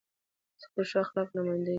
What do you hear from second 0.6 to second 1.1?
زه د ښو